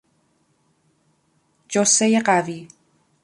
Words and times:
جثهی 1.69 2.19
قوی 2.19 2.67